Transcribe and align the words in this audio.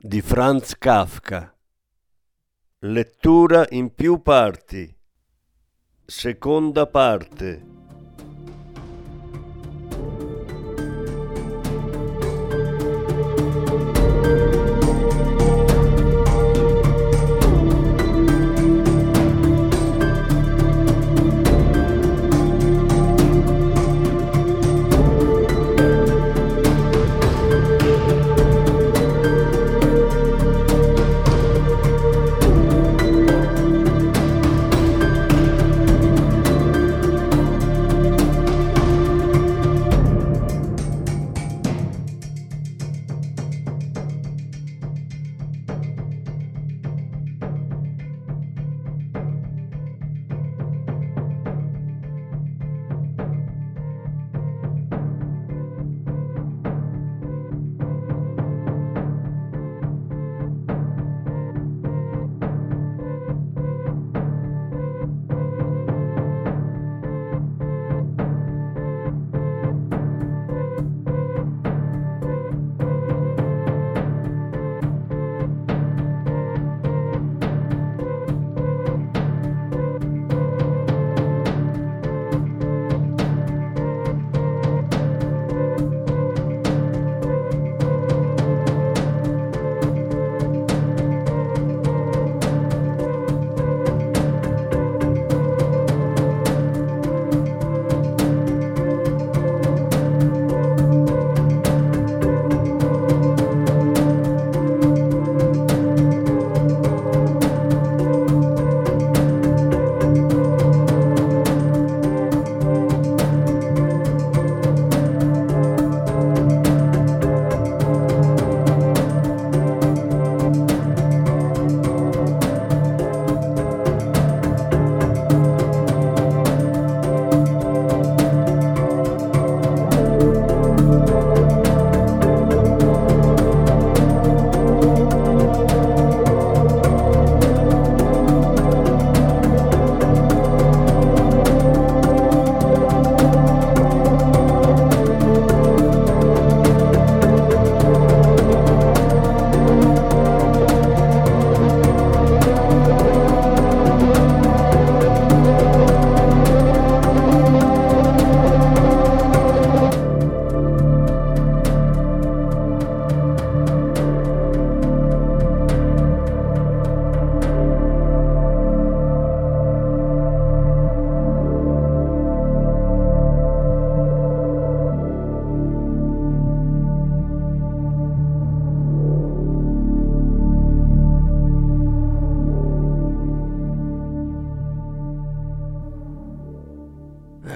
di 0.00 0.20
Franz 0.22 0.78
Kafka. 0.78 1.52
Lettura 2.82 3.66
in 3.70 3.92
più 3.92 4.22
parti. 4.22 4.96
Seconda 6.04 6.86
parte. 6.86 7.77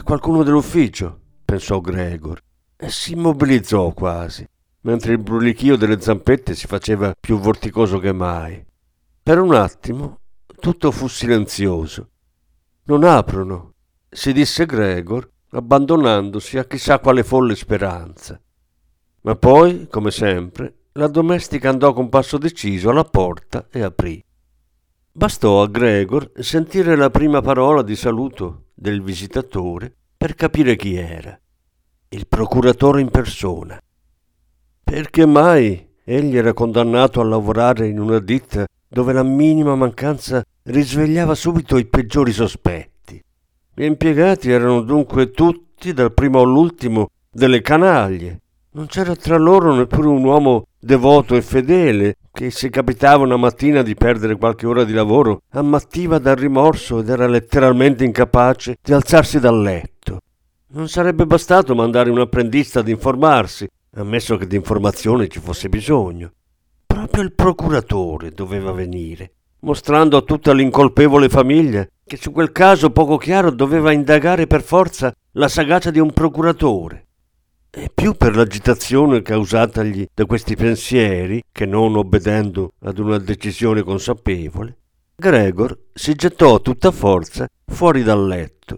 Qualcuno 0.04 0.42
dell'ufficio, 0.42 1.20
pensò 1.44 1.80
Gregor, 1.80 2.40
e 2.76 2.90
si 2.90 3.12
immobilizzò 3.12 3.92
quasi, 3.92 4.44
mentre 4.80 5.12
il 5.12 5.18
brulichio 5.18 5.76
delle 5.76 6.00
zampette 6.00 6.54
si 6.54 6.66
faceva 6.66 7.14
più 7.18 7.38
vorticoso 7.38 7.98
che 8.00 8.12
mai. 8.12 8.64
Per 9.22 9.38
un 9.38 9.54
attimo 9.54 10.18
tutto 10.58 10.90
fu 10.90 11.06
silenzioso. 11.06 12.08
Non 12.84 13.04
aprono, 13.04 13.74
si 14.08 14.32
disse 14.32 14.66
Gregor, 14.66 15.30
abbandonandosi 15.50 16.58
a 16.58 16.64
chissà 16.64 16.98
quale 16.98 17.22
folle 17.22 17.54
speranza. 17.54 18.40
Ma 19.22 19.36
poi, 19.36 19.86
come 19.88 20.10
sempre, 20.10 20.86
la 20.92 21.06
domestica 21.06 21.68
andò 21.68 21.92
con 21.92 22.08
passo 22.08 22.38
deciso 22.38 22.90
alla 22.90 23.04
porta 23.04 23.68
e 23.70 23.82
aprì. 23.82 24.22
Bastò 25.12 25.62
a 25.62 25.68
Gregor 25.68 26.32
sentire 26.40 26.96
la 26.96 27.10
prima 27.10 27.40
parola 27.40 27.82
di 27.82 27.94
saluto 27.94 28.61
del 28.82 29.00
visitatore 29.00 29.94
per 30.16 30.34
capire 30.34 30.74
chi 30.74 30.96
era. 30.96 31.38
Il 32.08 32.26
procuratore 32.26 33.00
in 33.00 33.10
persona. 33.10 33.80
Perché 34.82 35.24
mai 35.24 35.88
egli 36.04 36.36
era 36.36 36.52
condannato 36.52 37.20
a 37.20 37.24
lavorare 37.24 37.86
in 37.86 38.00
una 38.00 38.18
ditta 38.18 38.66
dove 38.88 39.12
la 39.12 39.22
minima 39.22 39.76
mancanza 39.76 40.44
risvegliava 40.64 41.34
subito 41.36 41.78
i 41.78 41.86
peggiori 41.86 42.32
sospetti. 42.32 43.22
Gli 43.72 43.84
impiegati 43.84 44.50
erano 44.50 44.82
dunque 44.82 45.30
tutti, 45.30 45.92
dal 45.92 46.12
primo 46.12 46.40
all'ultimo, 46.40 47.08
delle 47.30 47.62
canaglie. 47.62 48.40
Non 48.74 48.86
c'era 48.86 49.14
tra 49.14 49.36
loro 49.36 49.74
neppure 49.74 50.08
un 50.08 50.24
uomo 50.24 50.68
devoto 50.78 51.36
e 51.36 51.42
fedele 51.42 52.16
che 52.32 52.50
se 52.50 52.70
capitava 52.70 53.22
una 53.22 53.36
mattina 53.36 53.82
di 53.82 53.94
perdere 53.94 54.36
qualche 54.36 54.66
ora 54.66 54.84
di 54.84 54.94
lavoro 54.94 55.42
ammattiva 55.50 56.18
dal 56.18 56.36
rimorso 56.36 57.00
ed 57.00 57.10
era 57.10 57.26
letteralmente 57.26 58.02
incapace 58.02 58.78
di 58.80 58.94
alzarsi 58.94 59.38
dal 59.38 59.60
letto. 59.60 60.20
Non 60.68 60.88
sarebbe 60.88 61.26
bastato 61.26 61.74
mandare 61.74 62.08
un 62.08 62.20
apprendista 62.20 62.80
ad 62.80 62.88
informarsi, 62.88 63.68
ammesso 63.96 64.38
che 64.38 64.46
di 64.46 64.56
informazione 64.56 65.28
ci 65.28 65.38
fosse 65.38 65.68
bisogno. 65.68 66.32
Proprio 66.86 67.22
il 67.24 67.34
procuratore 67.34 68.30
doveva 68.30 68.72
venire, 68.72 69.32
mostrando 69.60 70.16
a 70.16 70.22
tutta 70.22 70.54
l'incolpevole 70.54 71.28
famiglia 71.28 71.86
che 72.02 72.16
su 72.16 72.32
quel 72.32 72.52
caso 72.52 72.88
poco 72.88 73.18
chiaro 73.18 73.50
doveva 73.50 73.92
indagare 73.92 74.46
per 74.46 74.62
forza 74.62 75.14
la 75.32 75.48
sagacia 75.48 75.90
di 75.90 75.98
un 75.98 76.10
procuratore. 76.10 77.08
E 77.74 77.90
più 77.92 78.12
per 78.12 78.36
l'agitazione 78.36 79.22
causatagli 79.22 80.06
da 80.12 80.26
questi 80.26 80.56
pensieri, 80.56 81.42
che 81.50 81.64
non 81.64 81.96
obbedendo 81.96 82.74
ad 82.80 82.98
una 82.98 83.16
decisione 83.16 83.82
consapevole, 83.82 84.76
Gregor 85.16 85.78
si 85.94 86.14
gettò 86.14 86.56
a 86.56 86.58
tutta 86.58 86.90
forza 86.90 87.48
fuori 87.64 88.02
dal 88.02 88.26
letto. 88.26 88.76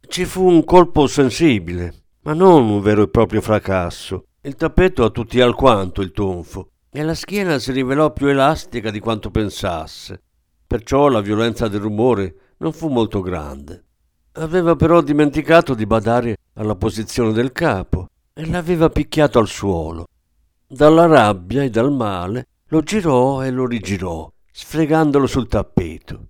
Ci 0.00 0.24
fu 0.24 0.48
un 0.48 0.64
colpo 0.64 1.06
sensibile, 1.06 1.94
ma 2.22 2.32
non 2.32 2.68
un 2.68 2.80
vero 2.80 3.02
e 3.02 3.08
proprio 3.08 3.40
fracasso. 3.40 4.24
Il 4.40 4.56
tappeto 4.56 5.04
a 5.04 5.10
tutti 5.10 5.40
alquanto 5.40 6.02
il 6.02 6.10
tonfo, 6.10 6.70
e 6.90 7.02
la 7.04 7.14
schiena 7.14 7.60
si 7.60 7.70
rivelò 7.70 8.12
più 8.12 8.26
elastica 8.26 8.90
di 8.90 8.98
quanto 8.98 9.30
pensasse. 9.30 10.22
Perciò 10.66 11.06
la 11.06 11.20
violenza 11.20 11.68
del 11.68 11.80
rumore 11.80 12.34
non 12.58 12.72
fu 12.72 12.88
molto 12.88 13.20
grande. 13.20 13.84
Aveva 14.32 14.76
però 14.76 15.00
dimenticato 15.00 15.74
di 15.74 15.86
badare 15.86 16.36
alla 16.54 16.76
posizione 16.76 17.32
del 17.32 17.52
capo 17.52 18.08
e 18.32 18.46
l'aveva 18.46 18.88
picchiato 18.88 19.38
al 19.38 19.48
suolo. 19.48 20.06
Dalla 20.66 21.06
rabbia 21.06 21.62
e 21.62 21.70
dal 21.70 21.90
male 21.90 22.46
lo 22.68 22.82
girò 22.82 23.42
e 23.42 23.50
lo 23.50 23.66
rigirò, 23.66 24.30
sfregandolo 24.52 25.26
sul 25.26 25.48
tappeto. 25.48 26.28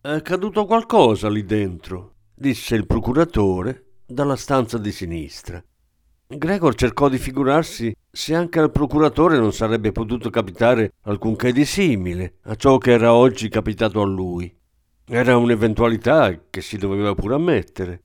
È 0.00 0.20
caduto 0.22 0.66
qualcosa 0.66 1.28
lì 1.28 1.44
dentro, 1.44 2.14
disse 2.34 2.76
il 2.76 2.86
procuratore 2.86 4.02
dalla 4.06 4.36
stanza 4.36 4.78
di 4.78 4.92
sinistra. 4.92 5.62
Gregor 6.28 6.74
cercò 6.74 7.08
di 7.08 7.18
figurarsi 7.18 7.94
se 8.10 8.34
anche 8.34 8.58
al 8.58 8.70
procuratore 8.70 9.38
non 9.38 9.52
sarebbe 9.52 9.92
potuto 9.92 10.28
capitare 10.28 10.92
alcunché 11.02 11.52
di 11.52 11.64
simile 11.64 12.38
a 12.42 12.56
ciò 12.56 12.78
che 12.78 12.92
era 12.92 13.14
oggi 13.14 13.48
capitato 13.48 14.00
a 14.00 14.06
lui. 14.06 14.54
Era 15.08 15.36
un'eventualità 15.36 16.36
che 16.50 16.60
si 16.60 16.76
doveva 16.78 17.14
pure 17.14 17.36
ammettere, 17.36 18.02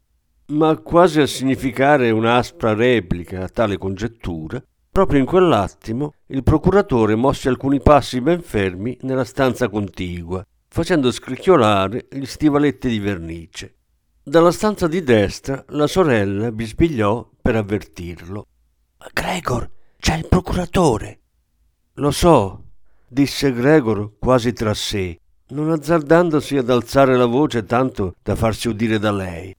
ma 0.50 0.77
quasi 0.77 1.19
a 1.19 1.25
significare 1.25 2.12
un'aspra 2.12 2.75
replica 2.75 3.44
a 3.44 3.50
tale 3.50 3.80
congettura, 3.80 4.63
proprio 4.92 5.19
in 5.19 5.25
quell'attimo 5.25 6.13
il 6.27 6.44
procuratore 6.44 7.15
mosse 7.15 7.50
alcuni 7.50 7.81
passi 7.81 8.21
ben 8.21 8.44
fermi 8.44 8.95
nella 9.01 9.24
stanza 9.24 9.68
contigua, 9.68 10.45
facendo 10.68 11.12
scricchiolare 11.12 12.07
gli 12.12 12.25
stivaletti 12.25 12.88
di 12.88 13.00
vernice. 13.00 13.77
Dalla 14.21 14.51
stanza 14.51 14.88
di 14.88 15.01
destra 15.01 15.65
la 15.69 15.88
sorella 15.88 16.51
bisbigliò 16.51 17.27
per 17.42 17.56
avvertirlo. 17.56 18.45
Gregor, 19.12 19.68
c'è 19.97 20.18
il 20.18 20.27
procuratore. 20.27 21.19
Lo 21.94 22.12
so, 22.12 22.65
disse 23.07 23.51
Gregor 23.51 24.19
quasi 24.19 24.54
tra 24.54 24.75
sé, 24.75 25.20
non 25.51 25.71
azzardandosi 25.71 26.57
ad 26.57 26.69
alzare 26.69 27.15
la 27.15 27.25
voce 27.25 27.65
tanto 27.65 28.15
da 28.24 28.36
farsi 28.36 28.68
udire 28.68 29.00
da 29.00 29.12
lei. 29.12 29.56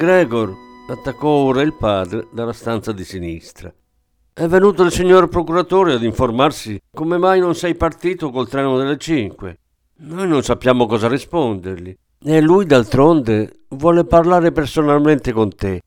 Gregor 0.00 0.56
attaccò 0.88 1.28
ora 1.28 1.60
il 1.60 1.74
padre 1.74 2.26
dalla 2.32 2.54
stanza 2.54 2.90
di 2.90 3.04
sinistra. 3.04 3.70
È 4.32 4.46
venuto 4.46 4.82
il 4.82 4.90
signor 4.90 5.28
procuratore 5.28 5.92
ad 5.92 6.02
informarsi 6.02 6.80
come 6.90 7.18
mai 7.18 7.38
non 7.38 7.54
sei 7.54 7.74
partito 7.74 8.30
col 8.30 8.48
treno 8.48 8.78
delle 8.78 8.96
cinque. 8.96 9.58
Noi 9.98 10.26
non 10.26 10.42
sappiamo 10.42 10.86
cosa 10.86 11.06
rispondergli. 11.06 11.94
E 12.18 12.40
lui, 12.40 12.64
d'altronde, 12.64 13.64
vuole 13.68 14.06
parlare 14.06 14.52
personalmente 14.52 15.32
con 15.32 15.54
te. 15.54 15.82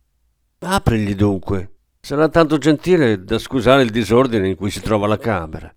Aprigli 0.59 1.15
dunque. 1.15 1.71
Sarà 1.99 2.29
tanto 2.29 2.59
gentile 2.59 3.23
da 3.23 3.39
scusare 3.39 3.81
il 3.81 3.89
disordine 3.89 4.47
in 4.47 4.55
cui 4.55 4.69
si 4.69 4.81
trova 4.81 5.07
la 5.07 5.17
camera. 5.17 5.73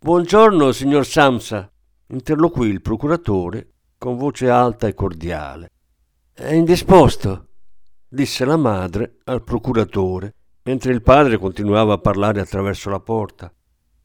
Buongiorno, 0.00 0.72
signor 0.72 1.06
Samsa, 1.06 1.70
interloquì 2.08 2.66
il 2.66 2.82
procuratore 2.82 3.68
con 3.96 4.16
voce 4.16 4.50
alta 4.50 4.88
e 4.88 4.94
cordiale. 4.94 5.70
È 6.34 6.52
indisposto, 6.52 7.47
disse 8.08 8.44
la 8.44 8.56
madre 8.56 9.18
al 9.24 9.42
procuratore, 9.42 10.34
mentre 10.62 10.92
il 10.92 11.02
padre 11.02 11.38
continuava 11.38 11.94
a 11.94 11.98
parlare 11.98 12.40
attraverso 12.40 12.90
la 12.90 13.00
porta. 13.00 13.52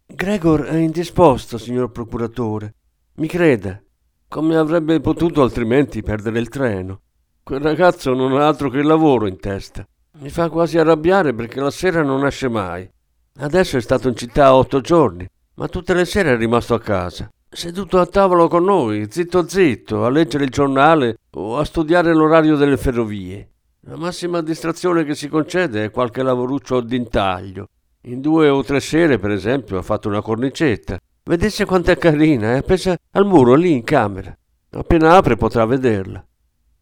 Gregor 0.06 0.64
è 0.64 0.76
indisposto, 0.76 1.58
signor 1.58 1.92
procuratore. 1.92 2.76
Mi 3.16 3.28
creda. 3.28 3.82
Come 4.28 4.56
avrebbe 4.56 5.00
potuto 5.00 5.42
altrimenti 5.42 6.02
perdere 6.02 6.40
il 6.40 6.50
treno? 6.50 7.02
Quel 7.44 7.62
ragazzo 7.62 8.14
non 8.14 8.34
ha 8.34 8.48
altro 8.48 8.70
che 8.70 8.80
il 8.80 8.86
lavoro 8.86 9.28
in 9.28 9.40
testa. 9.40 9.88
Mi 10.20 10.30
fa 10.30 10.50
quasi 10.50 10.78
arrabbiare 10.78 11.34
perché 11.34 11.60
la 11.60 11.72
sera 11.72 12.02
non 12.04 12.26
esce 12.26 12.50
mai. 12.50 12.90
Adesso 13.36 13.78
è 13.78 13.82
stato 13.82 14.08
in 14.08 14.16
città 14.16 14.54
otto 14.54 14.82
giorni, 14.82 15.28
ma 15.56 15.68
tutte 15.68 15.94
le 15.94 16.06
sere 16.06 16.34
è 16.34 16.38
rimasto 16.38 16.74
a 16.74 16.80
casa 16.80 17.30
seduto 17.54 18.00
a 18.00 18.08
tavola 18.08 18.48
con 18.48 18.64
noi, 18.64 19.08
zitto 19.10 19.48
zitto, 19.48 20.06
a 20.06 20.10
leggere 20.10 20.46
il 20.46 20.50
giornale 20.50 21.20
o 21.36 21.58
a 21.58 21.64
studiare 21.64 22.14
l'orario 22.14 22.56
delle 22.56 22.78
ferrovie. 22.78 23.52
La 23.88 23.98
massima 23.98 24.42
distrazione 24.42 25.04
che 25.04 25.14
si 25.14 25.28
concede 25.28 25.84
è 25.84 25.92
qualche 25.92 26.24
lavoruccio 26.24 26.80
d'intaglio. 26.80 27.68
In 28.04 28.22
due 28.22 28.48
o 28.48 28.64
tre 28.64 28.80
sere, 28.80 29.20
per 29.20 29.32
esempio, 29.32 29.78
ha 29.78 29.82
fatto 29.82 30.08
una 30.08 30.22
cornicetta. 30.22 30.98
Vedesse 31.22 31.66
quanto 31.66 31.92
è 31.92 31.98
carina, 31.98 32.54
è 32.54 32.60
appesa 32.60 32.96
al 33.12 33.26
muro 33.26 33.56
lì 33.56 33.74
in 33.74 33.84
camera. 33.84 34.34
Appena 34.70 35.18
apre 35.18 35.36
potrà 35.36 35.66
vederla. 35.66 36.26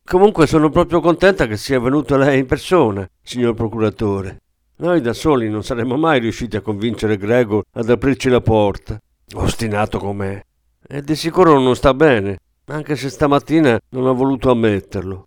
Comunque 0.04 0.46
sono 0.46 0.70
proprio 0.70 1.00
contenta 1.00 1.48
che 1.48 1.58
sia 1.58 1.80
venuto 1.80 2.18
lei 2.18 2.38
in 2.38 2.46
persona, 2.46 3.10
signor 3.24 3.56
procuratore. 3.56 4.42
Noi 4.76 5.02
da 5.02 5.14
soli 5.14 5.50
non 5.50 5.64
saremmo 5.64 5.98
mai 5.98 6.20
riusciti 6.20 6.56
a 6.56 6.62
convincere 6.62 7.18
Gregor 7.18 7.64
ad 7.72 7.90
aprirci 7.90 8.30
la 8.30 8.42
porta, 8.42 9.00
ostinato 9.34 9.98
com'è. 9.98 10.40
E 10.88 11.02
di 11.02 11.16
sicuro 11.16 11.60
non 11.60 11.76
sta 11.76 11.96
bene, 11.96 12.38
anche 12.66 12.96
se 12.96 13.10
stamattina 13.10 13.80
non 13.90 14.06
ha 14.06 14.12
voluto 14.12 14.52
ammetterlo. 14.52 15.26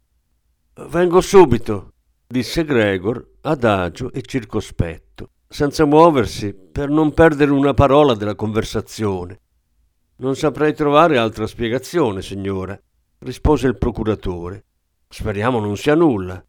Vengo 0.76 1.20
subito, 1.20 1.92
disse 2.26 2.64
Gregor, 2.64 3.24
adagio 3.42 4.10
e 4.10 4.22
circospetto, 4.22 5.30
senza 5.46 5.84
muoversi 5.84 6.52
per 6.52 6.88
non 6.88 7.14
perdere 7.14 7.52
una 7.52 7.72
parola 7.74 8.14
della 8.14 8.34
conversazione. 8.34 9.38
Non 10.16 10.34
saprei 10.34 10.74
trovare 10.74 11.16
altra 11.16 11.46
spiegazione, 11.46 12.22
signora, 12.22 12.76
rispose 13.20 13.68
il 13.68 13.78
procuratore. 13.78 14.64
Speriamo 15.08 15.60
non 15.60 15.76
sia 15.76 15.94
nulla. 15.94 16.44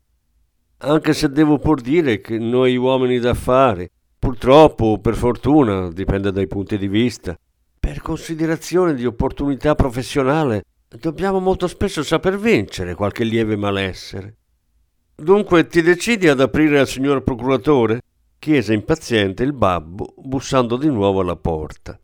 Anche 0.78 1.14
se 1.14 1.30
devo 1.30 1.60
pur 1.60 1.80
dire 1.80 2.20
che 2.20 2.40
noi 2.40 2.76
uomini 2.78 3.20
d'affari, 3.20 3.88
purtroppo 4.18 4.86
o 4.86 4.98
per 4.98 5.14
fortuna, 5.14 5.92
dipende 5.92 6.32
dai 6.32 6.48
punti 6.48 6.80
di 6.80 6.88
vista, 6.88 7.38
per 7.80 8.02
considerazione 8.02 8.96
di 8.96 9.06
opportunità 9.06 9.76
professionale, 9.76 10.64
dobbiamo 10.98 11.40
molto 11.40 11.68
spesso 11.68 12.04
saper 12.04 12.38
vincere 12.38 12.96
qualche 12.96 13.24
lieve 13.24 13.56
malessere. 13.56 14.38
Dunque 15.16 15.68
ti 15.68 15.82
decidi 15.82 16.28
ad 16.28 16.42
aprire 16.42 16.80
al 16.80 16.88
signor 16.88 17.24
procuratore? 17.24 18.02
chiese 18.38 18.74
impaziente 18.74 19.44
il 19.44 19.54
babbo, 19.54 20.14
bussando 20.18 20.78
di 20.78 20.88
nuovo 20.88 21.22
alla 21.22 21.36
porta. 21.36 22.00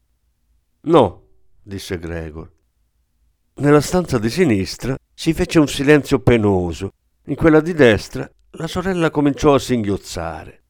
No, 0.81 1.23
disse 1.61 1.99
Gregor. 1.99 2.51
Nella 3.55 3.81
stanza 3.81 4.17
di 4.17 4.29
sinistra 4.29 4.97
si 5.13 5.33
fece 5.33 5.59
un 5.59 5.67
silenzio 5.67 6.19
penoso. 6.19 6.93
In 7.25 7.35
quella 7.35 7.59
di 7.59 7.73
destra 7.73 8.27
la 8.51 8.65
sorella 8.65 9.11
cominciò 9.11 9.53
a 9.53 9.59
singhiozzare. 9.59 10.63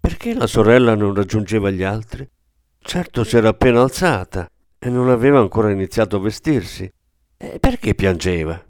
Perché 0.00 0.34
la 0.34 0.48
sorella 0.48 0.96
non 0.96 1.14
raggiungeva 1.14 1.70
gli 1.70 1.84
altri? 1.84 2.28
Certo 2.78 3.22
si 3.22 3.36
era 3.36 3.50
appena 3.50 3.80
alzata 3.80 4.50
e 4.76 4.90
non 4.90 5.08
aveva 5.08 5.38
ancora 5.38 5.70
iniziato 5.70 6.16
a 6.16 6.20
vestirsi. 6.20 6.90
E 7.36 7.58
perché 7.58 7.94
piangeva? 7.94 8.62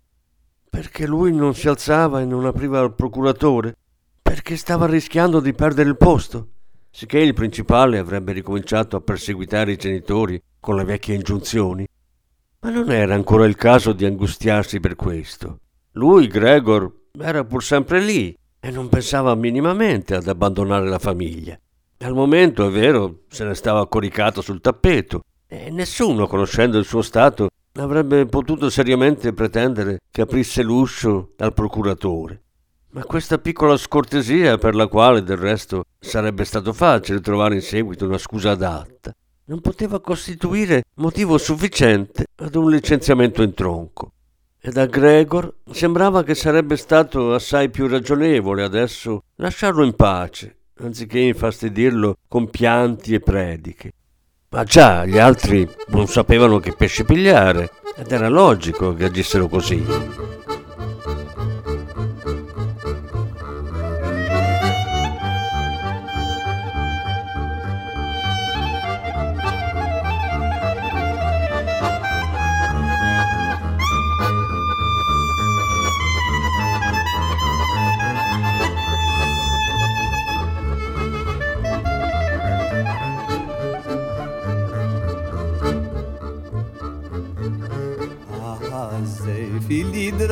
Perché 0.69 1.07
lui 1.07 1.33
non 1.33 1.55
si 1.55 1.69
alzava 1.69 2.21
e 2.21 2.25
non 2.25 2.47
apriva 2.47 2.81
al 2.81 2.95
procuratore? 2.95 3.77
Perché 4.21 4.57
stava 4.57 4.87
rischiando 4.87 5.41
di 5.41 5.53
perdere 5.53 5.89
il 5.89 5.97
posto? 5.97 6.49
Sicché 6.91 7.19
il 7.19 7.35
principale 7.35 7.99
avrebbe 7.99 8.33
ricominciato 8.33 8.97
a 8.97 9.01
perseguitare 9.01 9.73
i 9.73 9.77
genitori 9.77 10.41
con 10.59 10.77
le 10.77 10.85
vecchie 10.85 11.15
ingiunzioni. 11.15 11.87
Ma 12.61 12.71
non 12.71 12.91
era 12.91 13.15
ancora 13.15 13.45
il 13.45 13.57
caso 13.57 13.93
di 13.93 14.05
angustiarsi 14.05 14.81
per 14.81 14.97
questo. 14.97 15.59
Lui, 15.93 16.27
Gregor, 16.27 16.93
era 17.21 17.45
pur 17.45 17.63
sempre 17.63 18.01
lì 18.01 18.37
e 18.59 18.71
non 18.71 18.89
pensava 18.89 19.35
minimamente 19.35 20.15
ad 20.15 20.27
abbandonare 20.27 20.89
la 20.89 20.99
famiglia. 20.99 21.59
Al 21.99 22.15
momento, 22.15 22.67
è 22.67 22.71
vero, 22.71 23.25
se 23.29 23.45
ne 23.45 23.55
stava 23.55 23.87
coricato 23.87 24.41
sul 24.41 24.61
tappeto 24.61 25.23
e 25.47 25.71
nessuno, 25.71 26.27
conoscendo 26.27 26.79
il 26.79 26.85
suo 26.85 27.03
stato, 27.03 27.51
avrebbe 27.75 28.27
potuto 28.27 28.71
seriamente 28.71 29.33
pretendere 29.33 29.99
che 30.11 30.23
aprisse 30.23 30.63
l'uscio 30.63 31.33
al 31.39 31.53
procuratore. 31.53 32.43
Ma 32.91 33.05
questa 33.05 33.39
piccola 33.39 33.77
scortesia, 33.77 34.57
per 34.59 34.75
la 34.75 34.87
quale 34.87 35.23
del 35.23 35.37
resto 35.37 35.85
sarebbe 35.99 36.45
stato 36.45 36.73
facile 36.73 37.21
trovare 37.21 37.57
in 37.57 37.63
seguito 37.63 38.07
una 38.07 38.19
scusa 38.19 38.53
adatta, 38.53 39.13
non 39.47 39.61
poteva 39.61 40.01
costituire 40.01 40.85
motivo 40.97 41.37
sufficiente 41.39 42.27
ad 42.37 42.55
un 42.55 42.71
licenziamento 42.71 43.43
in 43.43 43.53
tronco. 43.53 44.13
Ed 44.61 44.77
a 44.77 44.87
Gregor 44.87 45.57
sembrava 45.71 46.23
che 46.23 46.35
sarebbe 46.35 46.77
stato 46.77 47.35
assai 47.35 47.69
più 47.71 47.87
ragionevole 47.89 48.63
adesso 48.63 49.25
lasciarlo 49.37 49.85
in 49.85 49.95
pace 49.95 50.59
anziché 50.79 51.21
infastidirlo 51.21 52.17
con 52.27 52.51
pianti 52.51 53.15
e 53.15 53.21
prediche. 53.21 53.93
Ma 54.55 54.63
già 54.63 55.05
gli 55.05 55.19
altri 55.19 55.69
non 55.89 56.07
sapevano 56.07 56.61
che 56.61 56.75
pesce 56.75 57.03
pigliare 57.03 57.73
ed 57.97 58.13
era 58.13 58.29
logico 58.29 58.95
che 58.95 59.07
agissero 59.07 59.49
così. 59.49 59.85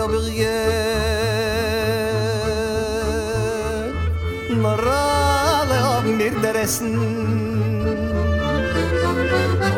Aber 0.05 0.29
je. 0.29 0.59
Morale 4.61 5.79
ob 5.99 6.05
mir 6.05 6.35
der 6.43 6.57
Essen 6.62 6.95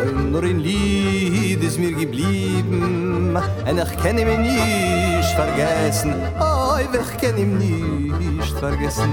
Und 0.01 0.33
nur 0.33 0.43
ein 0.43 0.59
Lied 0.61 1.63
ist 1.63 1.79
mir 1.79 1.93
geblieben. 1.93 3.37
Und 3.69 3.79
ich 3.79 3.97
kann 4.03 4.19
ihn 4.19 4.43
nicht 4.43 5.31
vergessen. 5.35 6.15
Oh, 6.41 6.77
ich 6.81 7.17
kann 7.21 7.37
ihn 7.39 7.59
nicht 7.59 8.59
vergessen. 8.59 9.13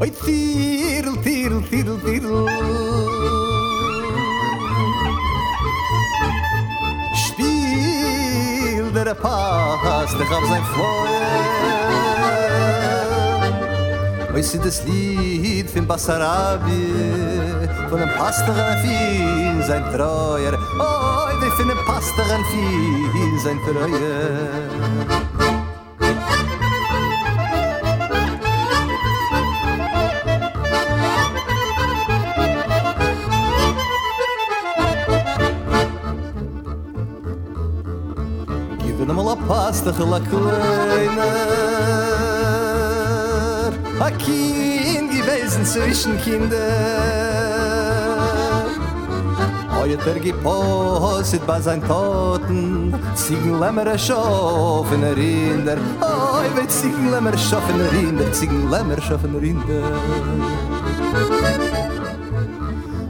Oi, 0.00 0.10
tirl, 0.10 1.16
tirl, 1.24 1.37
tidl 1.48 1.62
tidl 1.70 1.96
tidl 2.04 2.48
Spiel 7.24 8.92
der 8.92 9.14
Pass 9.14 10.10
der 10.18 10.28
hab 10.28 10.44
sein 10.44 10.64
Flow 10.72 11.08
Oi 14.34 14.42
sit 14.42 14.64
es 14.64 14.84
lied 14.84 15.74
in 15.74 15.86
Basarabi? 15.86 16.84
Von 17.90 17.98
dem 17.98 18.10
Pastor 18.10 18.54
auf 18.54 18.84
sein 19.66 19.82
Treuer. 19.92 20.52
Oi 20.52 20.58
oh, 20.78 21.40
wir 21.42 21.52
finden 21.58 21.78
Pastor 21.86 22.24
auf 22.24 22.52
sein 23.42 23.58
Treuer. 23.66 24.77
Pesach 39.88 40.06
la 40.10 40.20
kleiner 40.20 41.32
A 44.00 44.10
kind 44.10 45.10
gewesen 45.10 45.64
zwischen 45.64 46.20
kinder 46.20 46.58
Oje 49.80 49.96
tergi 49.96 50.34
posit 50.44 51.40
ba 51.46 51.60
sein 51.62 51.80
Toten 51.88 52.92
Zigen 53.14 53.58
lemmer 53.60 53.88
a 53.88 53.96
schofen 53.96 55.04
a 55.04 55.12
rinder. 55.16 55.78
Oje 56.04 56.50
weit 56.56 56.70
zigen 56.70 57.10
lemmer 57.10 57.32
a 57.32 57.38
schofen 57.38 57.80
a 57.80 57.88
rinder 57.88 58.30
Zigen 58.32 58.70
lemmer 58.70 58.98
a 58.98 59.00
schofen 59.00 59.36
a 59.36 59.38
rinder. 59.40 59.92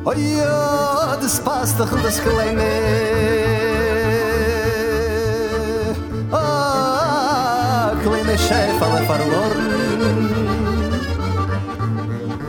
Oje, 0.05 0.47
das 1.21 1.41
passt 1.41 1.81
doch 1.81 1.91
das 2.05 2.23
kleine. 2.23 3.58
szefa, 8.47 8.87
ale 8.87 9.01
farlorny. 9.07 9.69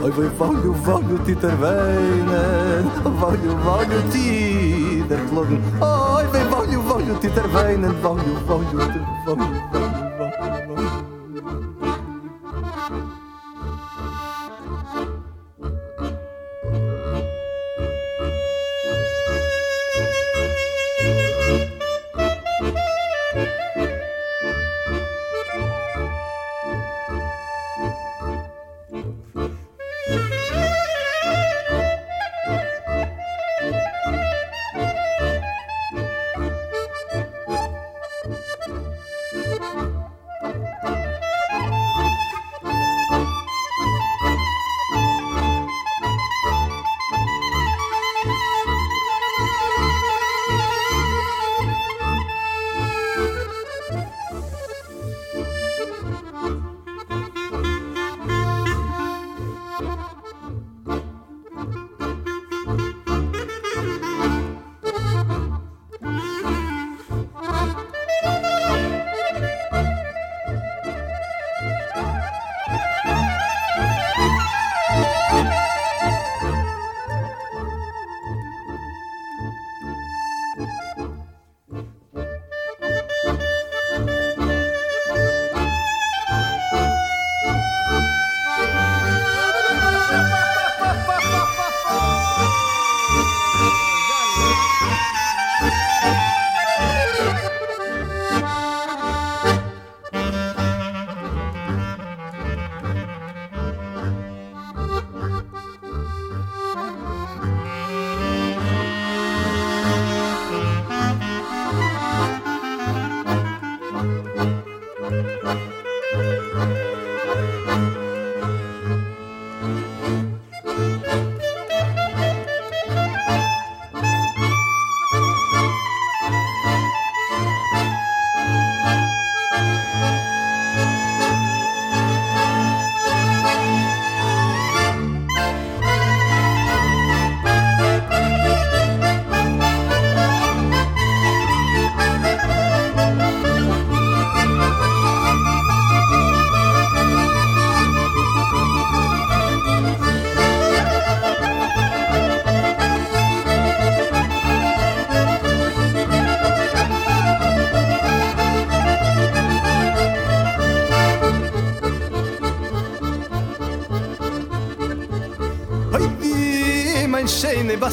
Oj, 0.03 0.11
oj, 0.19 0.29
wolniu, 0.39 0.73
wolniu, 0.85 1.17
Titer 1.25 1.55
Weinen, 1.61 2.85
wolniu, 3.19 3.53
wolniu, 3.65 4.01
Titer 4.11 5.19
Klogen. 5.29 5.61
Oj, 5.81 6.25
oj, 6.33 6.45
wolniu, 6.51 6.81
wolniu, 6.81 7.15
Titer 7.15 7.47
Weinen, 7.53 7.93
wolniu, 8.03 8.33
wolniu, 8.47 8.79
wolniu, 8.79 9.05
wolniu, 9.25 10.67
wolniu. 10.67 10.98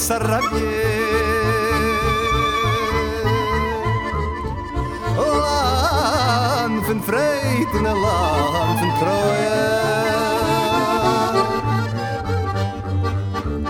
Sarabie 0.06 0.62
Land 5.18 6.86
von 6.86 7.02
Freiten, 7.02 7.82
Land 7.82 8.78
von 8.78 8.92
Treue 9.00 9.66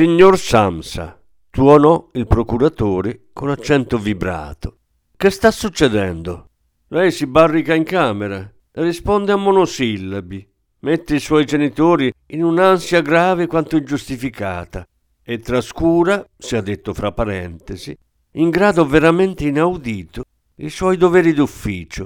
Signor 0.02 0.36
Samsa, 0.40 1.22
tuonò 1.52 2.10
il 2.14 2.26
procuratore 2.26 3.28
con 3.34 3.52
accento 3.52 4.00
vibrato. 4.00 4.80
Che 5.16 5.30
sta 5.30 5.52
succedendo? 5.52 6.50
Lei 6.88 7.12
si 7.12 7.28
barrica 7.28 7.76
in 7.76 7.84
camera, 7.84 8.52
risponde 8.72 9.32
a 9.32 9.36
monosillabi, 9.36 10.54
mette 10.80 11.14
i 11.14 11.20
suoi 11.20 11.46
genitori 11.46 12.12
in 12.30 12.44
un'ansia 12.44 13.02
grave 13.02 13.46
quanto 13.46 13.78
ingiustificata 13.78 14.88
e 15.22 15.38
trascura, 15.38 16.26
si 16.36 16.56
è 16.56 16.64
detto 16.64 16.96
fra 16.96 17.12
parentesi, 17.12 17.96
in 18.38 18.50
grado 18.50 18.88
veramente 18.88 19.46
inaudito, 19.46 20.24
i 20.56 20.72
suoi 20.72 20.98
doveri 20.98 21.32
d'ufficio. 21.32 22.06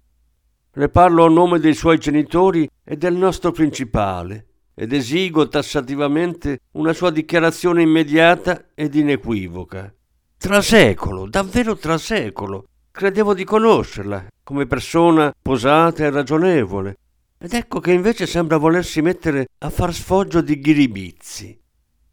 Le 0.73 0.89
parlo 0.89 1.23
a 1.23 1.29
nome 1.29 1.60
dei 1.60 1.73
suoi 1.73 1.97
genitori 1.97 2.69
e 2.84 2.97
del 2.97 3.15
nostro 3.15 3.53
principale 3.53 4.47
ed 4.75 4.91
esigo 4.91 5.47
tassativamente 5.47 6.59
una 6.71 6.91
sua 6.91 7.09
dichiarazione 7.09 7.81
immediata 7.81 8.65
ed 8.75 8.93
inequivoca. 8.93 9.91
Trasecolo, 10.38 11.27
davvero 11.27 11.77
trasecolo. 11.77 12.67
Credevo 12.91 13.33
di 13.33 13.45
conoscerla 13.45 14.27
come 14.43 14.67
persona 14.67 15.33
posata 15.41 16.03
e 16.03 16.09
ragionevole. 16.09 16.97
Ed 17.38 17.53
ecco 17.53 17.79
che 17.79 17.93
invece 17.93 18.27
sembra 18.27 18.57
volersi 18.57 19.01
mettere 19.01 19.47
a 19.59 19.69
far 19.69 19.93
sfoggio 19.93 20.41
di 20.41 20.59
ghiribizzi. 20.59 21.59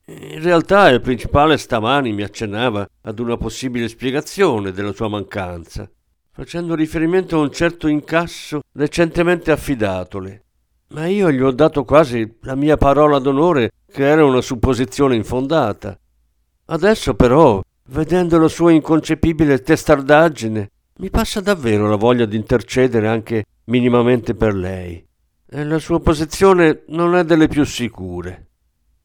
In 0.07 0.43
realtà 0.43 0.89
il 0.89 1.01
principale 1.01 1.57
stamani 1.57 2.13
mi 2.13 2.23
accennava 2.23 2.87
ad 3.03 3.19
una 3.19 3.37
possibile 3.37 3.89
spiegazione 3.89 4.73
della 4.73 4.93
sua 4.93 5.09
mancanza, 5.09 5.89
facendo 6.33 6.75
riferimento 6.75 7.37
a 7.37 7.41
un 7.43 7.53
certo 7.53 7.87
incasso 7.87 8.61
recentemente 8.73 9.51
affidatole 9.51 10.43
ma 10.93 11.07
io 11.07 11.31
gli 11.31 11.41
ho 11.41 11.51
dato 11.51 11.85
quasi 11.85 12.39
la 12.43 12.55
mia 12.55 12.77
parola 12.77 13.19
d'onore 13.19 13.73
che 13.91 14.05
era 14.05 14.25
una 14.25 14.41
supposizione 14.41 15.17
infondata. 15.17 15.99
Adesso 16.67 17.15
però, 17.15 17.61
vedendo 17.89 18.39
la 18.39 18.49
sua 18.49 18.73
inconcepibile 18.73 19.61
testardaggine, 19.61 20.71
mi 20.99 21.11
passa 21.11 21.41
davvero 21.41 21.89
la 21.89 21.97
voglia 21.97 22.27
di 22.27 22.37
intercedere 22.37 23.09
anche 23.09 23.45
minimamente 23.65 24.35
per 24.35 24.55
lei. 24.55 25.05
E 25.47 25.65
la 25.65 25.79
sua 25.79 26.01
posizione 26.01 26.85
non 26.89 27.17
è 27.17 27.25
delle 27.25 27.49
più 27.49 27.65
sicure. 27.65 28.49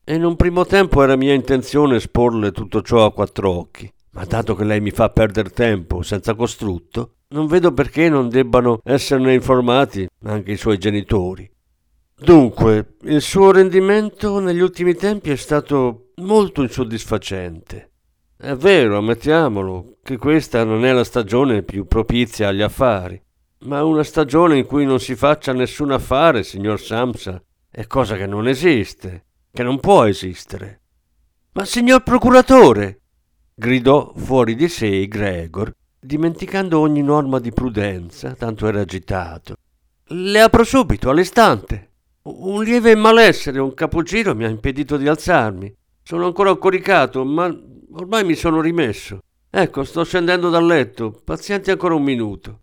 In 0.05 0.23
un 0.23 0.35
primo 0.35 0.65
tempo 0.65 1.03
era 1.03 1.15
mia 1.15 1.33
intenzione 1.33 1.97
esporle 1.97 2.51
tutto 2.51 2.81
ciò 2.81 3.05
a 3.05 3.11
quattro 3.11 3.49
occhi. 3.49 3.91
Ma 4.11 4.23
dato 4.25 4.55
che 4.55 4.63
lei 4.63 4.79
mi 4.79 4.91
fa 4.91 5.09
perdere 5.09 5.49
tempo 5.49 6.01
senza 6.01 6.33
costrutto, 6.33 7.15
non 7.29 7.47
vedo 7.47 7.73
perché 7.73 8.09
non 8.09 8.29
debbano 8.29 8.79
esserne 8.83 9.33
informati 9.33 10.07
anche 10.23 10.53
i 10.53 10.57
suoi 10.57 10.77
genitori. 10.77 11.49
Dunque, 12.19 12.95
il 13.03 13.21
suo 13.21 13.51
rendimento 13.51 14.39
negli 14.39 14.59
ultimi 14.59 14.95
tempi 14.95 15.29
è 15.29 15.35
stato 15.35 16.13
molto 16.15 16.63
insoddisfacente. 16.63 17.91
È 18.35 18.53
vero, 18.55 18.97
ammettiamolo, 18.97 19.97
che 20.01 20.17
questa 20.17 20.63
non 20.63 20.83
è 20.83 20.91
la 20.93 21.03
stagione 21.03 21.61
più 21.61 21.85
propizia 21.85 22.47
agli 22.47 22.63
affari, 22.63 23.21
ma 23.65 23.83
una 23.83 24.03
stagione 24.03 24.57
in 24.57 24.65
cui 24.65 24.83
non 24.83 24.99
si 24.99 25.15
faccia 25.15 25.53
nessun 25.53 25.91
affare, 25.91 26.41
signor 26.41 26.79
Samsa, 26.79 27.39
è 27.69 27.85
cosa 27.85 28.15
che 28.15 28.25
non 28.25 28.47
esiste, 28.47 29.25
che 29.51 29.61
non 29.61 29.79
può 29.79 30.05
esistere. 30.05 30.81
Ma 31.51 31.65
signor 31.65 32.01
procuratore! 32.01 33.01
gridò 33.53 34.11
fuori 34.15 34.55
di 34.55 34.67
sé 34.67 35.07
Gregor, 35.07 35.71
dimenticando 35.99 36.79
ogni 36.79 37.03
norma 37.03 37.39
di 37.39 37.51
prudenza, 37.51 38.33
tanto 38.33 38.67
era 38.67 38.81
agitato. 38.81 39.55
Le 40.05 40.41
apro 40.41 40.63
subito, 40.63 41.11
all'istante. 41.11 41.91
Un 42.29 42.61
lieve 42.61 42.93
malessere, 42.93 43.61
un 43.61 43.73
capogiro 43.73 44.35
mi 44.35 44.43
ha 44.43 44.49
impedito 44.49 44.97
di 44.97 45.07
alzarmi. 45.07 45.73
Sono 46.03 46.25
ancora 46.25 46.53
coricato, 46.57 47.23
ma 47.23 47.45
ormai 47.93 48.25
mi 48.25 48.35
sono 48.35 48.59
rimesso. 48.59 49.21
Ecco, 49.49 49.85
sto 49.85 50.03
scendendo 50.03 50.49
dal 50.49 50.65
letto. 50.65 51.21
Pazienti 51.23 51.71
ancora 51.71 51.95
un 51.95 52.03
minuto. 52.03 52.59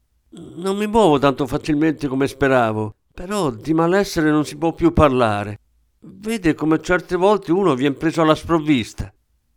Non 0.57 0.77
mi 0.77 0.87
muovo 0.87 1.19
tanto 1.19 1.47
facilmente 1.47 2.09
come 2.09 2.27
speravo, 2.27 2.95
però 3.15 3.51
di 3.51 3.73
malessere 3.73 4.31
non 4.31 4.45
si 4.45 4.59
può 4.59 4.75
più 4.75 4.93
parlare. 4.93 5.59
Vede 6.01 6.55
come 6.55 6.83
certe 6.83 7.17
volte 7.17 7.51
uno 7.51 7.75
viene 7.75 7.95
preso 7.95 8.21
alla 8.21 8.35
sprovvista. 8.35 9.11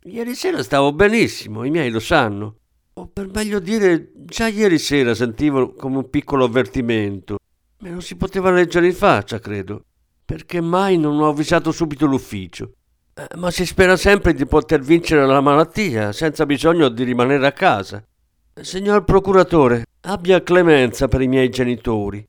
Ieri 0.04 0.34
sera 0.34 0.62
stavo 0.62 0.90
benissimo, 0.94 1.64
i 1.64 1.70
miei 1.70 1.90
lo 1.90 2.00
sanno. 2.00 2.56
O 2.94 3.08
per 3.08 3.28
meglio 3.28 3.58
dire, 3.58 4.10
già 4.14 4.48
ieri 4.48 4.78
sera 4.78 5.14
sentivo 5.14 5.74
come 5.74 5.98
un 5.98 6.08
piccolo 6.08 6.44
avvertimento. 6.44 7.36
Me 7.80 7.90
lo 7.90 8.00
si 8.00 8.16
poteva 8.16 8.50
leggere 8.50 8.86
in 8.86 8.94
faccia, 8.94 9.38
credo. 9.38 9.82
Perché 10.28 10.60
mai 10.60 10.98
non 10.98 11.18
ho 11.20 11.28
avvisato 11.30 11.72
subito 11.72 12.04
l'ufficio? 12.04 12.72
Eh, 13.14 13.26
ma 13.36 13.50
si 13.50 13.64
spera 13.64 13.96
sempre 13.96 14.34
di 14.34 14.44
poter 14.44 14.82
vincere 14.82 15.24
la 15.24 15.40
malattia 15.40 16.12
senza 16.12 16.44
bisogno 16.44 16.90
di 16.90 17.02
rimanere 17.02 17.46
a 17.46 17.52
casa. 17.52 18.04
Signor 18.60 19.04
procuratore, 19.04 19.86
abbia 20.02 20.42
clemenza 20.42 21.08
per 21.08 21.22
i 21.22 21.28
miei 21.28 21.48
genitori. 21.48 22.28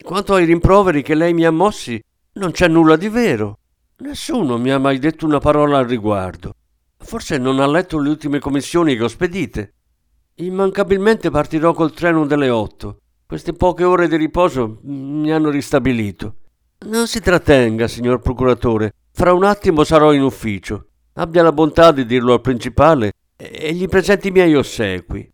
Quanto 0.00 0.34
ai 0.34 0.44
rimproveri 0.44 1.02
che 1.02 1.16
lei 1.16 1.34
mi 1.34 1.44
ha 1.44 1.50
mossi, 1.50 2.00
non 2.34 2.52
c'è 2.52 2.68
nulla 2.68 2.94
di 2.94 3.08
vero. 3.08 3.58
Nessuno 3.96 4.56
mi 4.56 4.70
ha 4.70 4.78
mai 4.78 5.00
detto 5.00 5.26
una 5.26 5.40
parola 5.40 5.78
al 5.78 5.88
riguardo. 5.88 6.54
Forse 6.96 7.38
non 7.38 7.58
ha 7.58 7.66
letto 7.66 7.98
le 7.98 8.10
ultime 8.10 8.38
commissioni 8.38 8.94
che 8.94 9.02
ho 9.02 9.08
spedite. 9.08 9.72
Immancabilmente 10.36 11.28
partirò 11.30 11.72
col 11.72 11.92
treno 11.92 12.24
delle 12.24 12.50
otto. 12.50 12.98
Queste 13.26 13.52
poche 13.52 13.82
ore 13.82 14.06
di 14.06 14.14
riposo 14.14 14.78
mi 14.82 15.32
hanno 15.32 15.50
ristabilito. 15.50 16.36
Non 16.84 17.06
si 17.06 17.20
trattenga, 17.20 17.86
signor 17.86 18.20
procuratore. 18.20 18.94
Fra 19.12 19.32
un 19.32 19.44
attimo 19.44 19.84
sarò 19.84 20.12
in 20.12 20.22
ufficio. 20.22 20.88
Abbia 21.14 21.42
la 21.42 21.52
bontà 21.52 21.92
di 21.92 22.04
dirlo 22.04 22.32
al 22.32 22.40
principale 22.40 23.12
e 23.36 23.72
gli 23.72 23.86
presenti 23.86 24.28
i 24.28 24.30
miei 24.32 24.54
ossequi. 24.54 25.30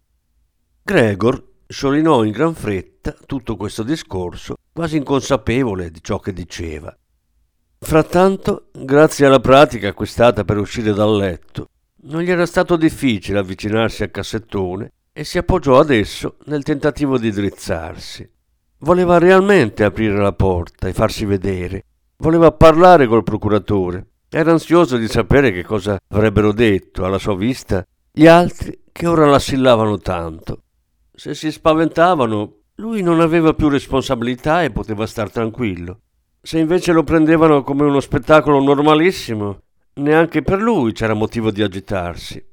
Gregor 0.82 1.42
sciorinò 1.66 2.24
in 2.24 2.32
gran 2.32 2.54
fretta 2.54 3.14
tutto 3.24 3.56
questo 3.56 3.82
discorso, 3.82 4.56
quasi 4.72 4.96
inconsapevole 4.96 5.90
di 5.90 6.02
ciò 6.02 6.18
che 6.18 6.32
diceva. 6.32 6.94
Frattanto, 7.78 8.68
grazie 8.72 9.26
alla 9.26 9.40
pratica 9.40 9.88
acquistata 9.88 10.44
per 10.44 10.58
uscire 10.58 10.92
dal 10.92 11.16
letto, 11.16 11.68
non 12.02 12.22
gli 12.22 12.30
era 12.30 12.46
stato 12.46 12.76
difficile 12.76 13.38
avvicinarsi 13.38 14.02
al 14.02 14.10
cassettone 14.10 14.92
e 15.12 15.24
si 15.24 15.38
appoggiò 15.38 15.78
ad 15.78 15.90
esso 15.90 16.36
nel 16.46 16.62
tentativo 16.62 17.18
di 17.18 17.30
drizzarsi. 17.30 18.28
Voleva 18.80 19.18
realmente 19.18 19.82
aprire 19.82 20.16
la 20.16 20.32
porta 20.32 20.86
e 20.86 20.92
farsi 20.92 21.24
vedere. 21.24 21.84
Voleva 22.18 22.52
parlare 22.52 23.08
col 23.08 23.24
procuratore. 23.24 24.06
Era 24.30 24.52
ansioso 24.52 24.96
di 24.96 25.08
sapere 25.08 25.50
che 25.50 25.64
cosa 25.64 25.98
avrebbero 26.08 26.52
detto 26.52 27.04
alla 27.04 27.18
sua 27.18 27.34
vista 27.34 27.84
gli 28.12 28.26
altri 28.28 28.82
che 28.92 29.06
ora 29.08 29.26
l'assillavano 29.26 29.98
tanto. 29.98 30.62
Se 31.12 31.34
si 31.34 31.50
spaventavano, 31.50 32.54
lui 32.76 33.02
non 33.02 33.20
aveva 33.20 33.52
più 33.52 33.68
responsabilità 33.68 34.62
e 34.62 34.70
poteva 34.70 35.06
star 35.06 35.30
tranquillo. 35.30 35.98
Se 36.40 36.60
invece 36.60 36.92
lo 36.92 37.02
prendevano 37.02 37.64
come 37.64 37.82
uno 37.82 37.98
spettacolo 37.98 38.62
normalissimo, 38.62 39.62
neanche 39.94 40.42
per 40.42 40.62
lui 40.62 40.92
c'era 40.92 41.14
motivo 41.14 41.50
di 41.50 41.62
agitarsi. 41.62 42.44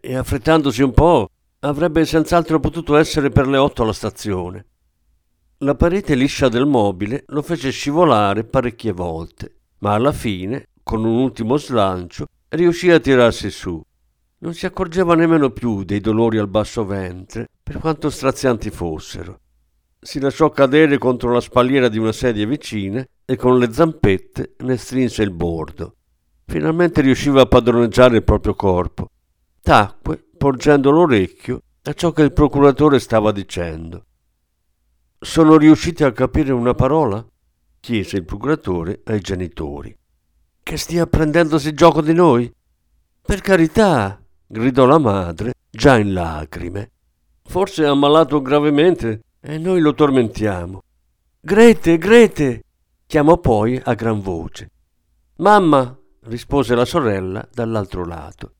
E 0.00 0.14
affrettandosi 0.14 0.82
un 0.82 0.92
po', 0.92 1.28
avrebbe 1.60 2.04
senz'altro 2.04 2.60
potuto 2.60 2.96
essere 2.96 3.30
per 3.30 3.48
le 3.48 3.56
otto 3.56 3.82
alla 3.82 3.92
stazione. 3.92 4.64
La 5.60 5.74
parete 5.74 6.14
liscia 6.14 6.50
del 6.50 6.66
mobile 6.66 7.24
lo 7.28 7.40
fece 7.40 7.70
scivolare 7.70 8.44
parecchie 8.44 8.92
volte, 8.92 9.54
ma 9.78 9.94
alla 9.94 10.12
fine, 10.12 10.68
con 10.82 11.02
un 11.02 11.16
ultimo 11.16 11.56
slancio, 11.56 12.26
riuscì 12.50 12.90
a 12.90 13.00
tirarsi 13.00 13.50
su. 13.50 13.82
Non 14.40 14.52
si 14.52 14.66
accorgeva 14.66 15.14
nemmeno 15.14 15.48
più 15.48 15.82
dei 15.82 16.00
dolori 16.00 16.36
al 16.36 16.48
basso 16.48 16.84
ventre, 16.84 17.48
per 17.62 17.78
quanto 17.78 18.10
strazianti 18.10 18.68
fossero. 18.68 19.40
Si 19.98 20.20
lasciò 20.20 20.50
cadere 20.50 20.98
contro 20.98 21.32
la 21.32 21.40
spalliera 21.40 21.88
di 21.88 21.96
una 21.96 22.12
sedia 22.12 22.46
vicina 22.46 23.02
e 23.24 23.36
con 23.36 23.58
le 23.58 23.72
zampette 23.72 24.56
ne 24.58 24.76
strinse 24.76 25.22
il 25.22 25.32
bordo. 25.32 25.94
Finalmente 26.44 27.00
riusciva 27.00 27.40
a 27.40 27.46
padroneggiare 27.46 28.16
il 28.16 28.24
proprio 28.24 28.54
corpo. 28.54 29.08
Tacque, 29.62 30.22
porgendo 30.36 30.90
l'orecchio 30.90 31.62
a 31.84 31.94
ciò 31.94 32.12
che 32.12 32.20
il 32.20 32.34
procuratore 32.34 32.98
stava 32.98 33.32
dicendo. 33.32 34.04
Sono 35.18 35.56
riusciti 35.56 36.04
a 36.04 36.12
capire 36.12 36.52
una 36.52 36.74
parola? 36.74 37.24
chiese 37.80 38.16
il 38.16 38.24
procuratore 38.24 39.00
ai 39.04 39.20
genitori. 39.20 39.96
Che 40.62 40.76
stia 40.76 41.06
prendendosi 41.06 41.72
gioco 41.72 42.02
di 42.02 42.12
noi? 42.12 42.52
Per 43.22 43.40
carità, 43.40 44.22
gridò 44.46 44.84
la 44.84 44.98
madre, 44.98 45.54
già 45.70 45.96
in 45.96 46.12
lacrime. 46.12 46.90
Forse 47.44 47.84
è 47.84 47.86
ammalato 47.86 48.42
gravemente 48.42 49.22
e 49.40 49.56
noi 49.56 49.80
lo 49.80 49.94
tormentiamo. 49.94 50.82
Grete, 51.40 51.96
Grete! 51.96 52.62
chiamò 53.06 53.38
poi 53.38 53.80
a 53.82 53.94
gran 53.94 54.20
voce. 54.20 54.70
Mamma, 55.36 55.98
rispose 56.24 56.74
la 56.74 56.84
sorella 56.84 57.48
dall'altro 57.50 58.04
lato. 58.04 58.52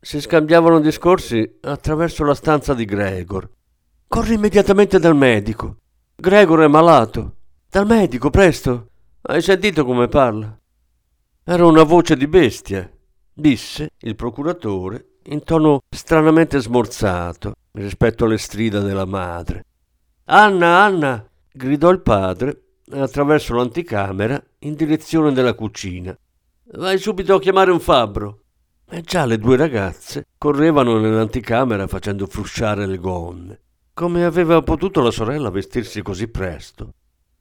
Si 0.00 0.20
scambiavano 0.20 0.80
discorsi 0.80 1.58
attraverso 1.62 2.24
la 2.24 2.34
stanza 2.34 2.74
di 2.74 2.84
Gregor. 2.84 3.48
Corri 4.06 4.34
immediatamente 4.34 4.98
dal 4.98 5.16
medico. 5.16 5.78
Gregor 6.16 6.60
è 6.60 6.68
malato. 6.68 7.34
Dal 7.68 7.86
medico, 7.86 8.30
presto. 8.30 8.90
Hai 9.22 9.42
sentito 9.42 9.84
come 9.84 10.06
parla? 10.06 10.56
Era 11.42 11.66
una 11.66 11.82
voce 11.82 12.16
di 12.16 12.28
bestia. 12.28 12.88
disse 13.32 13.90
il 13.98 14.14
procuratore 14.14 15.16
in 15.24 15.42
tono 15.42 15.80
stranamente 15.90 16.60
smorzato 16.60 17.54
rispetto 17.72 18.26
alle 18.26 18.38
strida 18.38 18.78
della 18.78 19.04
madre. 19.04 19.64
Anna, 20.26 20.84
Anna! 20.84 21.28
gridò 21.52 21.90
il 21.90 22.00
padre 22.00 22.62
attraverso 22.92 23.54
l'anticamera 23.54 24.40
in 24.60 24.74
direzione 24.74 25.32
della 25.32 25.54
cucina. 25.54 26.16
Vai 26.74 26.98
subito 26.98 27.34
a 27.34 27.40
chiamare 27.40 27.72
un 27.72 27.80
fabbro. 27.80 28.42
E 28.88 29.00
già 29.00 29.24
le 29.24 29.38
due 29.38 29.56
ragazze 29.56 30.26
correvano 30.38 30.96
nell'anticamera 31.00 31.88
facendo 31.88 32.26
frusciare 32.28 32.86
le 32.86 32.98
gonne. 32.98 33.62
Come 33.96 34.24
aveva 34.24 34.60
potuto 34.60 35.00
la 35.02 35.12
sorella 35.12 35.50
vestirsi 35.50 36.02
così 36.02 36.26
presto? 36.26 36.94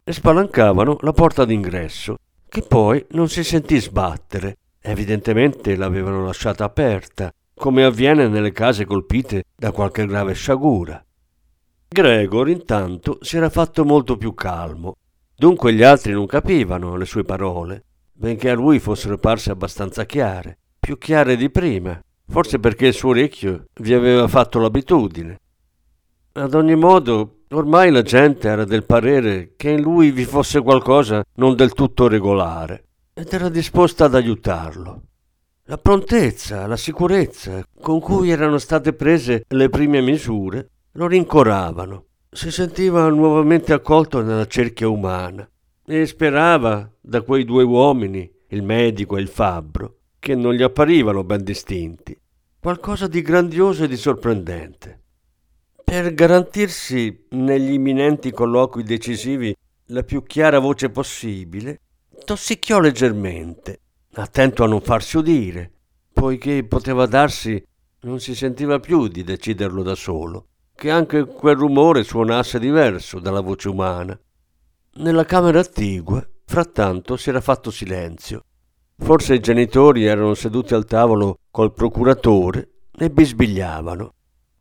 E 0.04 0.14
spalancavano 0.14 0.98
la 1.00 1.12
porta 1.12 1.46
d'ingresso, 1.46 2.16
che 2.48 2.62
poi 2.62 3.04
non 3.14 3.28
si 3.28 3.44
sentì 3.44 3.80
sbattere. 3.80 4.58
Evidentemente 4.80 5.76
l'avevano 5.76 6.24
lasciata 6.24 6.64
aperta, 6.64 7.34
come 7.56 7.84
avviene 7.84 8.28
nelle 8.28 8.52
case 8.52 8.86
colpite 8.86 9.46
da 9.56 9.72
qualche 9.72 10.06
grave 10.06 10.34
sciagura. 10.34 11.04
Gregor 11.88 12.48
intanto 12.48 13.18
si 13.22 13.36
era 13.38 13.50
fatto 13.50 13.84
molto 13.84 14.16
più 14.16 14.36
calmo. 14.36 14.98
Dunque 15.36 15.74
gli 15.74 15.82
altri 15.82 16.12
non 16.12 16.28
capivano 16.28 16.98
le 16.98 17.06
sue 17.06 17.24
parole, 17.24 17.84
benché 18.12 18.52
a 18.52 18.54
lui 18.54 18.78
fossero 18.78 19.18
parse 19.18 19.50
abbastanza 19.50 20.06
chiare, 20.06 20.60
più 20.80 21.00
chiare 21.00 21.36
di 21.36 21.50
prima, 21.50 22.00
forse 22.28 22.60
perché 22.60 22.86
il 22.86 22.94
suo 22.94 23.10
orecchio 23.10 23.66
vi 23.82 23.96
aveva 23.96 24.28
fatto 24.28 24.60
l'abitudine. 24.60 25.40
Ad 26.36 26.56
ogni 26.56 26.76
modo, 26.76 27.42
ormai 27.52 27.92
la 27.92 28.02
gente 28.02 28.48
era 28.48 28.66
del 28.66 28.86
parere 28.86 29.54
che 29.56 29.70
in 29.70 29.82
lui 29.82 30.10
vi 30.10 30.26
fosse 30.26 30.62
qualcosa 30.62 31.24
non 31.36 31.56
del 31.56 31.74
tutto 31.74 32.08
regolare 32.08 32.86
ed 33.14 33.32
era 33.32 33.50
disposta 33.50 34.06
ad 34.06 34.16
aiutarlo. 34.16 35.04
La 35.66 35.78
prontezza, 35.78 36.66
la 36.66 36.76
sicurezza 36.76 37.64
con 37.80 38.00
cui 38.00 38.32
erano 38.32 38.58
state 38.58 38.94
prese 38.94 39.44
le 39.48 39.70
prime 39.70 40.02
misure 40.02 40.70
lo 40.94 41.06
rincoravano. 41.06 42.06
Si 42.32 42.50
sentiva 42.50 43.08
nuovamente 43.10 43.72
accolto 43.72 44.24
nella 44.24 44.48
cerchia 44.48 44.90
umana 44.90 45.48
e 45.86 46.06
sperava 46.08 46.92
da 47.00 47.22
quei 47.22 47.46
due 47.46 47.62
uomini, 47.62 48.28
il 48.48 48.64
medico 48.64 49.18
e 49.18 49.22
il 49.22 49.28
fabbro, 49.28 49.98
che 50.18 50.34
non 50.34 50.56
gli 50.56 50.64
apparivano 50.64 51.24
ben 51.24 51.44
distinti, 51.44 52.20
qualcosa 52.60 53.06
di 53.06 53.22
grandioso 53.22 53.84
e 53.84 53.88
di 53.88 53.98
sorprendente. 53.98 55.03
Per 55.84 56.14
garantirsi 56.14 57.26
negli 57.30 57.74
imminenti 57.74 58.32
colloqui 58.32 58.84
decisivi 58.84 59.56
la 59.88 60.04
più 60.04 60.24
chiara 60.24 60.60
voce 60.60 60.90
possibile, 60.90 61.82
tossicchiò 62.26 62.80
leggermente, 62.80 63.80
attento 64.14 64.64
a 64.64 64.68
non 64.68 64.82
farsi 64.82 65.18
udire, 65.18 65.72
poiché 66.12 66.64
poteva 66.64 67.06
darsi 67.06 67.64
non 68.02 68.20
si 68.20 68.36
sentiva 68.36 68.80
più 68.80 69.08
di 69.08 69.24
deciderlo 69.24 69.84
da 69.84 69.96
solo 69.96 70.48
che 70.76 70.90
anche 70.90 71.26
quel 71.26 71.56
rumore 71.56 72.04
suonasse 72.04 72.60
diverso 72.60 73.20
dalla 73.20 73.42
voce 73.42 73.70
umana. 73.70 74.20
Nella 74.96 75.26
camera 75.26 75.60
attigua, 75.60 76.28
frattanto, 76.46 77.16
si 77.16 77.30
era 77.30 77.42
fatto 77.42 77.72
silenzio. 77.72 78.44
Forse 78.98 79.36
i 79.36 79.40
genitori 79.40 80.06
erano 80.06 80.34
seduti 80.34 80.74
al 80.74 80.86
tavolo 80.86 81.40
col 81.52 81.74
procuratore 81.74 82.70
e 82.98 83.10
bisbigliavano, 83.10 84.14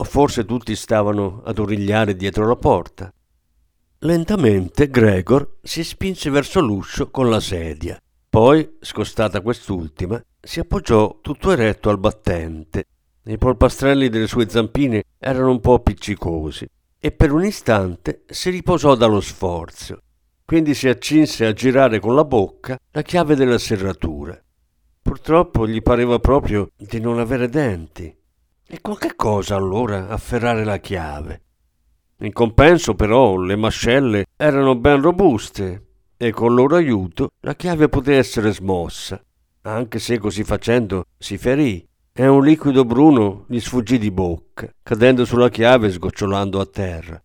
o 0.03 0.05
forse 0.05 0.45
tutti 0.45 0.75
stavano 0.75 1.43
ad 1.45 1.61
origliare 1.61 2.17
dietro 2.17 2.47
la 2.49 2.57
porta. 2.57 3.13
Lentamente 4.01 4.91
Gregor 4.91 5.59
si 5.63 5.85
spinse 5.85 6.29
verso 6.29 6.61
l'uscio 6.61 7.09
con 7.09 7.31
la 7.31 7.39
sedia. 7.39 8.01
Poi, 8.29 8.79
scostata 8.81 9.41
quest'ultima, 9.41 10.21
si 10.41 10.59
appoggiò 10.59 11.21
tutto 11.21 11.53
eretto 11.53 11.89
al 11.89 11.99
battente 12.01 12.87
i 13.25 13.39
polpastrelli 13.39 14.09
delle 14.09 14.27
sue 14.27 14.49
zampine 14.49 15.05
erano 15.21 15.53
un 15.53 15.61
po' 15.61 15.75
appiccicosi 15.75 16.67
e 16.99 17.13
per 17.13 17.31
un 17.31 17.45
istante 17.45 18.25
si 18.27 18.51
riposò 18.51 18.97
dallo 18.97 19.21
sforzo. 19.21 19.99
Quindi 20.45 20.75
si 20.75 20.89
accinse 20.89 21.47
a 21.47 21.53
girare 21.53 22.01
con 22.01 22.17
la 22.17 22.25
bocca 22.25 22.77
la 22.91 23.03
chiave 23.03 23.37
della 23.37 23.59
serratura. 23.59 24.37
Purtroppo 25.01 25.69
gli 25.69 25.81
pareva 25.83 26.19
proprio 26.19 26.71
di 26.77 26.99
non 26.99 27.21
avere 27.21 27.49
denti. 27.49 28.13
E 28.75 28.81
con 28.81 28.97
che 28.97 29.17
cosa 29.17 29.55
allora 29.55 30.09
afferrare 30.09 30.65
la 30.65 30.79
chiave? 30.79 31.43
In 32.21 32.33
compenso 32.33 32.95
però 32.95 33.37
le 33.37 33.55
mascelle 33.55 34.25
erano 34.35 34.77
ben 34.77 35.03
robuste 35.03 35.89
e 36.17 36.31
con 36.31 36.55
loro 36.55 36.77
aiuto 36.77 37.33
la 37.41 37.55
chiave 37.55 37.91
poté 37.91 38.17
essere 38.17 38.51
smossa, 38.51 39.23
anche 39.65 39.99
se 39.99 40.17
così 40.17 40.43
facendo 40.43 41.05
si 41.19 41.37
ferì 41.37 41.87
e 42.15 42.27
un 42.27 42.43
liquido 42.43 42.87
bruno 42.87 43.45
gli 43.47 43.61
sfuggì 43.61 43.99
di 43.99 44.11
bocca, 44.11 44.71
cadendo 44.83 45.27
sulla 45.27 45.51
chiave 45.51 45.89
e 45.89 45.91
sgocciolando 45.91 46.59
a 46.59 46.65
terra. 46.65 47.23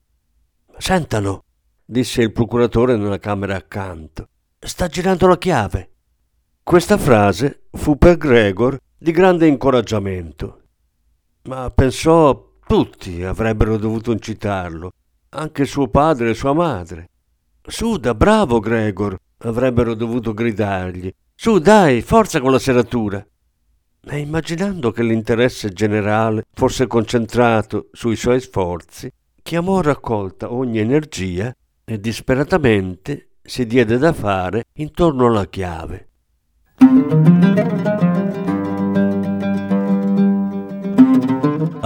Sentalo, 0.78 1.46
disse 1.86 2.22
il 2.22 2.34
procuratore 2.34 2.98
nella 2.98 3.20
camera 3.20 3.56
accanto. 3.56 4.28
Sta 4.60 4.88
girando 4.88 5.28
la 5.28 5.38
chiave. 5.38 5.92
Questa 6.62 6.98
frase 6.98 7.68
fu 7.72 7.98
per 7.98 8.18
Gregor 8.18 8.78
di 8.98 9.12
grande 9.12 9.48
incoraggiamento. 9.48 10.64
Ma 11.48 11.72
pensò 11.72 12.52
tutti 12.66 13.24
avrebbero 13.24 13.78
dovuto 13.78 14.12
incitarlo, 14.12 14.92
anche 15.30 15.66
suo 15.66 15.88
padre 15.88 16.32
e 16.32 16.34
sua 16.34 16.54
madre. 16.54 17.10
Suda, 17.66 18.14
bravo 18.14 18.60
Gregor, 18.60 19.18
avrebbero 19.40 19.94
dovuto 19.94 20.34
gridargli. 20.34 21.10
Su, 21.34 21.60
dai, 21.60 22.02
forza 22.02 22.42
con 22.42 22.52
la 22.52 22.60
serratura 22.60 23.26
e 24.10 24.20
immaginando 24.20 24.92
che 24.92 25.04
l'interesse 25.04 25.70
generale 25.70 26.44
fosse 26.54 26.88
concentrato 26.88 27.88
sui 27.92 28.16
suoi 28.16 28.42
sforzi, 28.42 29.12
chiamò 29.42 29.82
raccolta 29.82 30.52
ogni 30.52 30.80
energia 30.80 31.54
e 31.86 32.00
disperatamente 32.00 33.36
si 33.42 33.66
diede 33.66 33.98
da 33.98 34.12
fare 34.12 34.66
intorno 34.74 35.28
alla 35.28 35.46
chiave. 35.48 36.10